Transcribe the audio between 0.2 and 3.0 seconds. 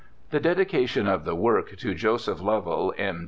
The dedication of the work to Joseph Lovell,